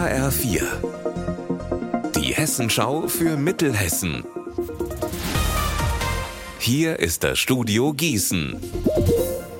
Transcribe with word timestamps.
HR4. 0.00 0.62
Die 2.16 2.32
Hessenschau 2.32 3.06
für 3.06 3.36
Mittelhessen. 3.36 4.24
Hier 6.58 6.98
ist 6.98 7.22
das 7.22 7.38
Studio 7.38 7.92
Gießen. 7.92 8.56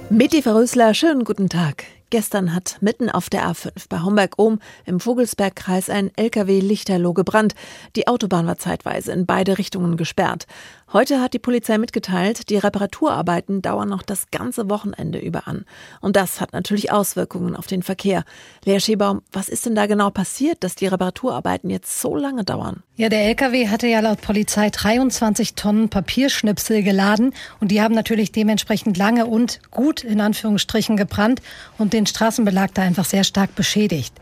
Mit 0.09 0.33
Eva 0.33 0.53
Rösler, 0.53 0.95
schönen 0.95 1.25
guten 1.25 1.51
Tag. 1.51 1.85
Gestern 2.11 2.53
hat 2.53 2.79
mitten 2.81 3.09
auf 3.09 3.31
der 3.31 3.49
A5 3.49 3.71
bei 3.89 4.01
Homberg-Ohm 4.01 4.59
im 4.85 4.99
Vogelsbergkreis 4.99 5.89
ein 5.89 6.11
LKW-Lichterloh 6.17 7.15
gebrannt. 7.15 7.55
Die 7.95 8.09
Autobahn 8.09 8.49
war 8.49 8.59
zeitweise 8.59 9.13
in 9.13 9.27
beide 9.27 9.59
Richtungen 9.59 9.97
gesperrt. 9.97 10.49
Heute 10.93 11.21
hat 11.21 11.35
die 11.35 11.39
Polizei 11.39 11.79
mitgeteilt, 11.79 12.51
die 12.51 12.57
Reparaturarbeiten 12.57 13.63
dauern 13.63 13.89
noch 13.89 14.03
das 14.03 14.33
ganze 14.33 14.69
Wochenende 14.69 15.21
über 15.21 15.47
an. 15.47 15.65
Und 16.01 16.17
das 16.17 16.41
hat 16.41 16.53
natürlich 16.53 16.91
Auswirkungen 16.91 17.55
auf 17.55 17.69
den 17.69 17.85
Verkehr. 17.85 18.25
Lea 18.65 18.81
Schäbaum, 18.81 19.23
was 19.31 19.49
ist 19.49 19.67
denn 19.67 19.77
da 19.77 19.87
genau 19.87 20.11
passiert, 20.11 20.65
dass 20.65 20.75
die 20.75 20.89
Reparaturarbeiten 20.89 21.71
jetzt 21.71 22.01
so 22.01 22.17
lange 22.17 22.43
dauern? 22.43 22.83
Ja, 22.97 23.09
der 23.09 23.23
LKW 23.27 23.69
hatte 23.69 23.87
ja 23.87 24.01
laut 24.01 24.21
Polizei 24.21 24.69
23 24.69 25.55
Tonnen 25.55 25.91
Papierschnipsel 25.91 26.83
geladen 26.83 27.35
und 27.61 27.71
die 27.71 27.81
haben 27.81 27.95
natürlich 27.95 28.33
dementsprechend 28.33 28.97
lange 28.97 29.27
und 29.27 29.61
gut 29.71 30.03
in 30.03 30.21
Anführungsstrichen 30.21 30.97
gebrannt 30.97 31.41
und 31.79 31.93
den 31.93 32.00
Straßenbelag 32.07 32.71
da 32.75 32.83
einfach 32.83 33.05
sehr 33.05 33.25
stark 33.25 33.55
beschädigt. 33.55 34.15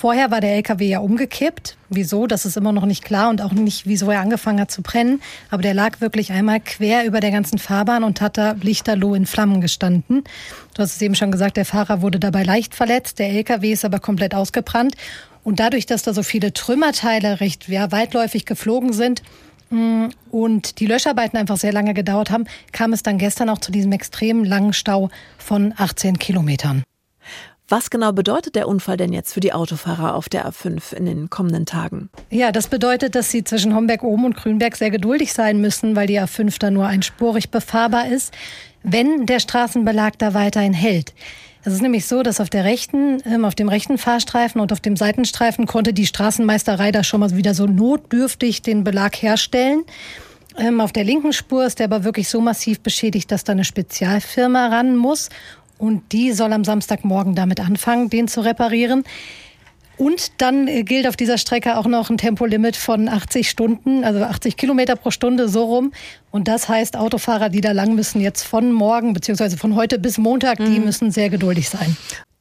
Vorher 0.00 0.30
war 0.30 0.40
der 0.40 0.54
LKW 0.54 0.88
ja 0.88 1.00
umgekippt. 1.00 1.76
Wieso? 1.90 2.26
Das 2.26 2.46
ist 2.46 2.56
immer 2.56 2.72
noch 2.72 2.86
nicht 2.86 3.04
klar 3.04 3.28
und 3.28 3.42
auch 3.42 3.52
nicht, 3.52 3.86
wieso 3.86 4.10
er 4.10 4.20
angefangen 4.20 4.60
hat 4.60 4.70
zu 4.70 4.80
brennen. 4.80 5.20
Aber 5.50 5.60
der 5.60 5.74
lag 5.74 6.00
wirklich 6.00 6.32
einmal 6.32 6.60
quer 6.60 7.04
über 7.04 7.20
der 7.20 7.32
ganzen 7.32 7.58
Fahrbahn 7.58 8.04
und 8.04 8.20
hat 8.20 8.38
da 8.38 8.52
lichterloh 8.52 9.14
in 9.14 9.26
Flammen 9.26 9.60
gestanden. 9.60 10.24
Du 10.74 10.82
hast 10.82 10.94
es 10.94 11.02
eben 11.02 11.16
schon 11.16 11.32
gesagt, 11.32 11.56
der 11.58 11.66
Fahrer 11.66 12.00
wurde 12.00 12.18
dabei 12.20 12.44
leicht 12.44 12.74
verletzt. 12.74 13.18
Der 13.18 13.28
LKW 13.28 13.72
ist 13.72 13.84
aber 13.84 13.98
komplett 13.98 14.34
ausgebrannt. 14.34 14.94
Und 15.42 15.60
dadurch, 15.60 15.86
dass 15.86 16.02
da 16.02 16.14
so 16.14 16.22
viele 16.22 16.54
Trümmerteile 16.54 17.40
recht 17.40 17.68
ja, 17.68 17.92
weitläufig 17.92 18.46
geflogen 18.46 18.92
sind, 18.92 19.22
mm, 19.70 20.06
und 20.30 20.80
die 20.80 20.86
Löscharbeiten 20.86 21.38
einfach 21.38 21.56
sehr 21.56 21.72
lange 21.72 21.94
gedauert 21.94 22.30
haben, 22.30 22.44
kam 22.72 22.92
es 22.92 23.02
dann 23.02 23.18
gestern 23.18 23.50
auch 23.50 23.58
zu 23.58 23.72
diesem 23.72 23.92
extrem 23.92 24.44
langen 24.44 24.72
Stau 24.72 25.10
von 25.36 25.74
18 25.76 26.18
Kilometern. 26.18 26.84
Was 27.70 27.88
genau 27.88 28.10
bedeutet 28.10 28.56
der 28.56 28.66
Unfall 28.66 28.96
denn 28.96 29.12
jetzt 29.12 29.32
für 29.32 29.38
die 29.38 29.52
Autofahrer 29.52 30.16
auf 30.16 30.28
der 30.28 30.44
A5 30.44 30.92
in 30.92 31.06
den 31.06 31.30
kommenden 31.30 31.66
Tagen? 31.66 32.10
Ja, 32.28 32.50
das 32.50 32.66
bedeutet, 32.66 33.14
dass 33.14 33.30
sie 33.30 33.44
zwischen 33.44 33.76
Homberg-Oben 33.76 34.24
und 34.24 34.36
Grünberg 34.36 34.74
sehr 34.74 34.90
geduldig 34.90 35.32
sein 35.32 35.60
müssen, 35.60 35.94
weil 35.94 36.08
die 36.08 36.20
A5 36.20 36.58
da 36.58 36.72
nur 36.72 36.86
einspurig 36.86 37.50
befahrbar 37.50 38.08
ist, 38.08 38.34
wenn 38.82 39.24
der 39.24 39.38
Straßenbelag 39.38 40.14
da 40.18 40.34
weiterhin 40.34 40.72
hält. 40.72 41.14
Es 41.62 41.72
ist 41.72 41.80
nämlich 41.80 42.06
so, 42.06 42.24
dass 42.24 42.40
auf 42.40 42.50
der 42.50 42.64
rechten, 42.64 43.22
ähm, 43.24 43.44
auf 43.44 43.54
dem 43.54 43.68
rechten 43.68 43.98
Fahrstreifen 43.98 44.60
und 44.60 44.72
auf 44.72 44.80
dem 44.80 44.96
Seitenstreifen 44.96 45.66
konnte 45.66 45.92
die 45.92 46.06
Straßenmeisterei 46.06 46.90
da 46.90 47.04
schon 47.04 47.20
mal 47.20 47.36
wieder 47.36 47.54
so 47.54 47.66
notdürftig 47.66 48.62
den 48.62 48.82
Belag 48.82 49.14
herstellen. 49.22 49.84
Ähm, 50.58 50.80
auf 50.80 50.90
der 50.90 51.04
linken 51.04 51.32
Spur 51.32 51.64
ist 51.64 51.78
der 51.78 51.84
aber 51.86 52.02
wirklich 52.02 52.28
so 52.28 52.40
massiv 52.40 52.80
beschädigt, 52.80 53.30
dass 53.30 53.44
da 53.44 53.52
eine 53.52 53.64
Spezialfirma 53.64 54.68
ran 54.68 54.96
muss. 54.96 55.28
Und 55.80 56.12
die 56.12 56.32
soll 56.32 56.52
am 56.52 56.62
Samstagmorgen 56.62 57.34
damit 57.34 57.58
anfangen, 57.58 58.10
den 58.10 58.28
zu 58.28 58.42
reparieren. 58.42 59.04
Und 59.96 60.40
dann 60.42 60.68
äh, 60.68 60.82
gilt 60.82 61.06
auf 61.06 61.16
dieser 61.16 61.38
Strecke 61.38 61.78
auch 61.78 61.86
noch 61.86 62.10
ein 62.10 62.18
Tempolimit 62.18 62.76
von 62.76 63.08
80 63.08 63.48
Stunden, 63.48 64.04
also 64.04 64.22
80 64.22 64.58
Kilometer 64.58 64.94
pro 64.94 65.10
Stunde 65.10 65.48
so 65.48 65.64
rum. 65.64 65.92
Und 66.30 66.48
das 66.48 66.68
heißt, 66.68 66.96
Autofahrer, 66.96 67.48
die 67.48 67.62
da 67.62 67.72
lang 67.72 67.94
müssen, 67.94 68.20
jetzt 68.20 68.42
von 68.42 68.72
morgen 68.72 69.14
beziehungsweise 69.14 69.56
von 69.56 69.74
heute 69.74 69.98
bis 69.98 70.18
Montag, 70.18 70.58
mhm. 70.58 70.74
die 70.74 70.80
müssen 70.80 71.10
sehr 71.10 71.30
geduldig 71.30 71.70
sein. 71.70 71.96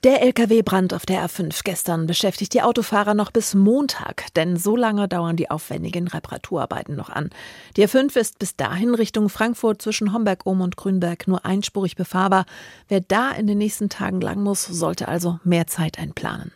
Der 0.05 0.21
LKW-Brand 0.21 0.93
auf 0.93 1.05
der 1.05 1.27
A5 1.27 1.59
gestern 1.65 2.07
beschäftigt 2.07 2.53
die 2.53 2.61
Autofahrer 2.61 3.13
noch 3.13 3.31
bis 3.31 3.53
Montag, 3.53 4.33
denn 4.37 4.55
so 4.55 4.77
lange 4.77 5.09
dauern 5.09 5.35
die 5.35 5.51
aufwendigen 5.51 6.07
Reparaturarbeiten 6.07 6.95
noch 6.95 7.09
an. 7.09 7.31
Die 7.75 7.85
A5 7.85 8.15
ist 8.15 8.39
bis 8.39 8.55
dahin 8.55 8.95
Richtung 8.95 9.27
Frankfurt 9.27 9.81
zwischen 9.81 10.13
Homberg-Ohm 10.13 10.61
und 10.61 10.77
Grünberg 10.77 11.27
nur 11.27 11.45
einspurig 11.45 11.97
befahrbar. 11.97 12.45
Wer 12.87 13.01
da 13.01 13.31
in 13.31 13.45
den 13.45 13.57
nächsten 13.57 13.89
Tagen 13.89 14.21
lang 14.21 14.41
muss, 14.41 14.63
sollte 14.63 15.09
also 15.09 15.41
mehr 15.43 15.67
Zeit 15.67 15.99
einplanen. 15.99 16.53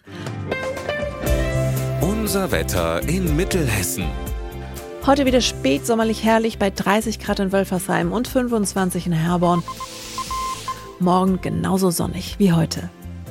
Unser 1.99 2.49
Wetter 2.53 3.01
in 3.09 3.35
Mittelhessen. 3.35 4.05
Heute 5.05 5.25
wieder 5.25 5.41
spät 5.41 5.85
sommerlich 5.85 6.23
herrlich 6.23 6.59
bei 6.59 6.69
30 6.69 7.19
Grad 7.19 7.41
in 7.41 7.51
Wölfersheim 7.51 8.13
und 8.13 8.29
25 8.29 9.07
in 9.07 9.11
Herborn. 9.11 9.63
Morgen 11.01 11.41
genauso 11.41 11.91
sonnig 11.91 12.39
wie 12.39 12.53
heute. 12.53 12.89